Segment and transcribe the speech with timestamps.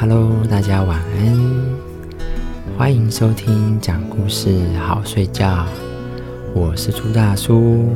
[0.00, 1.38] Hello，大家晚安，
[2.76, 5.64] 欢迎收听讲故事好睡觉。
[6.52, 7.88] 我是朱大叔，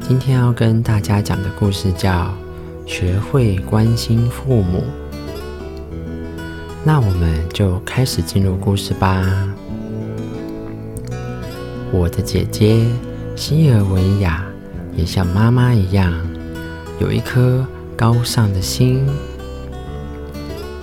[0.00, 2.32] 今天要跟大家讲的故事叫
[2.90, 4.78] 《学会关心父母》。
[6.82, 9.22] 那我们就开始进入故事吧。
[11.92, 12.86] 我的姐姐
[13.36, 14.44] 西尔维亚
[14.96, 16.12] 也像妈妈一样，
[16.98, 19.06] 有一颗高尚的心。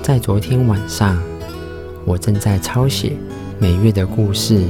[0.06, 1.20] 在昨天晚上，
[2.06, 3.14] 我正在抄写
[3.58, 4.64] 每月的故事，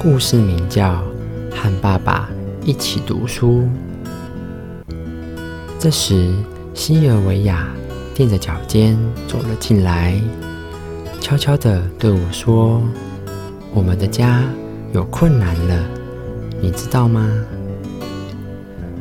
[0.00, 0.94] 故事名叫
[1.54, 2.30] 《和爸爸
[2.64, 3.68] 一起读书》。
[5.78, 6.32] 这时，
[6.72, 7.68] 西尔维亚
[8.16, 10.18] 踮着脚尖走了进来，
[11.20, 12.80] 悄悄地对我说
[13.74, 14.42] ：“我们的家
[14.94, 15.84] 有困难了，
[16.58, 17.30] 你知道吗？”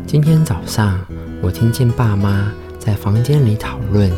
[0.06, 1.00] 今天早上，
[1.42, 4.12] 我听见爸妈在房间里讨论。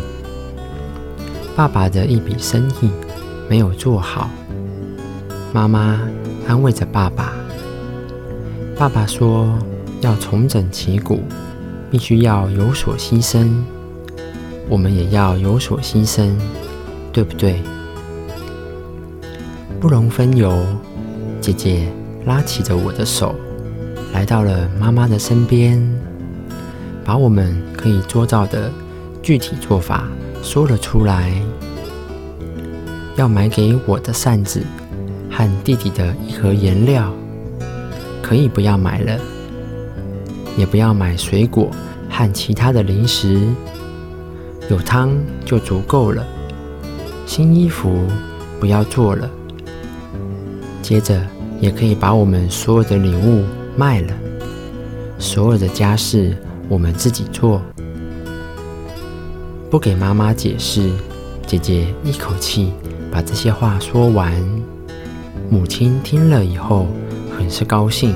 [1.55, 2.89] 爸爸的一笔生意
[3.49, 4.29] 没有做好，
[5.51, 5.99] 妈妈
[6.47, 7.33] 安慰着爸爸。
[8.77, 9.59] 爸爸说
[9.99, 11.19] ：“要重整旗鼓，
[11.91, 13.49] 必须要有所牺牲。
[14.69, 16.33] 我们也要有所牺牲，
[17.11, 17.61] 对不对？”
[19.81, 20.65] 不容分由，
[21.41, 21.91] 姐姐
[22.25, 23.35] 拉起着我的手，
[24.13, 25.77] 来到了妈妈的身边，
[27.03, 28.71] 把我们可以做到的
[29.21, 30.07] 具体做法。
[30.41, 31.31] 说了出来，
[33.15, 34.61] 要买给我的扇子
[35.29, 37.13] 和弟弟的一盒颜料，
[38.21, 39.19] 可以不要买了，
[40.57, 41.69] 也不要买水果
[42.09, 43.47] 和其他的零食，
[44.69, 45.11] 有汤
[45.45, 46.25] 就足够了。
[47.25, 48.07] 新衣服
[48.59, 49.29] 不要做了，
[50.81, 51.21] 接着
[51.61, 53.43] 也可以把我们所有的礼物
[53.77, 54.13] 卖了，
[55.19, 56.35] 所有的家事
[56.67, 57.61] 我们自己做。
[59.69, 60.89] 不给妈妈解释，
[61.45, 62.73] 姐姐一口气
[63.11, 64.33] 把这些话说完。
[65.47, 66.87] 母亲听了以后，
[67.37, 68.15] 很是高兴，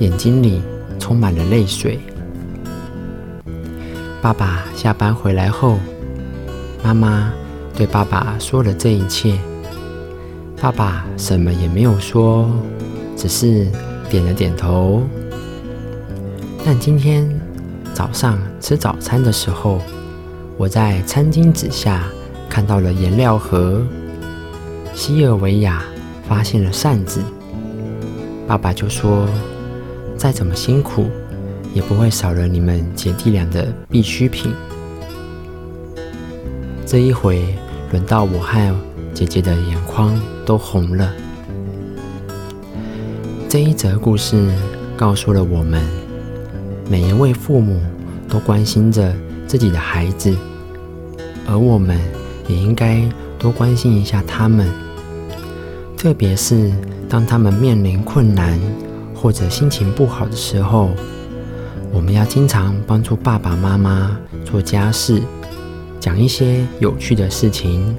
[0.00, 0.60] 眼睛里
[0.98, 2.00] 充满了泪水。
[4.20, 5.78] 爸爸下班回来后，
[6.82, 7.32] 妈妈
[7.76, 9.38] 对爸爸说了这一切。
[10.60, 12.50] 爸爸什么也没有说，
[13.16, 13.68] 只是
[14.10, 15.00] 点了点头。
[16.64, 17.24] 但今天
[17.94, 19.80] 早上吃早餐的时候，
[20.58, 22.02] 我在餐巾纸下
[22.48, 23.80] 看到了颜料盒，
[24.92, 25.84] 西尔维亚
[26.28, 27.22] 发现了扇子，
[28.44, 29.28] 爸爸就说
[30.18, 31.06] ：“再怎么辛苦，
[31.72, 34.52] 也不会少了你们姐弟俩的必需品。”
[36.84, 37.54] 这一回
[37.92, 38.76] 轮到我和
[39.14, 41.14] 姐姐的眼眶都红了。
[43.48, 44.52] 这一则故事
[44.96, 45.80] 告诉了我们，
[46.90, 47.80] 每一位父母
[48.28, 49.14] 都关心着
[49.46, 50.36] 自己的孩子。
[51.48, 51.98] 而我们
[52.46, 53.02] 也应该
[53.38, 54.68] 多关心一下他们，
[55.96, 56.70] 特别是
[57.08, 58.60] 当他们面临困难
[59.14, 60.90] 或者心情不好的时候，
[61.90, 64.14] 我们要经常帮助爸爸妈妈
[64.44, 65.22] 做家事，
[65.98, 67.96] 讲一些有趣的事情，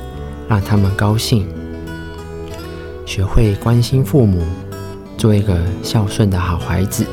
[0.47, 1.47] 让他们高兴。
[3.07, 4.43] 学会关心父母，
[5.17, 7.03] 做一个孝顺的好孩子，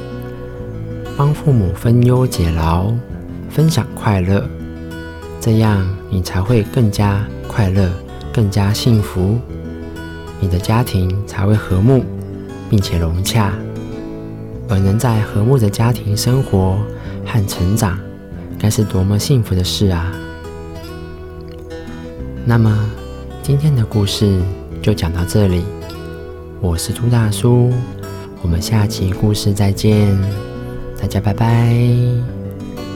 [1.16, 2.92] 帮父母分忧解劳，
[3.48, 4.46] 分享快乐。
[5.46, 7.88] 这样，你才会更加快乐，
[8.32, 9.38] 更加幸福，
[10.40, 12.02] 你的家庭才会和睦，
[12.68, 13.52] 并且融洽。
[14.68, 16.76] 而能在和睦的家庭生活
[17.24, 17.96] 和成长，
[18.58, 20.12] 该是多么幸福的事啊！
[22.44, 22.90] 那么，
[23.40, 24.40] 今天的故事
[24.82, 25.62] 就讲到这里。
[26.60, 27.72] 我是朱大叔，
[28.42, 30.12] 我们下期故事再见，
[31.00, 32.35] 大家拜拜。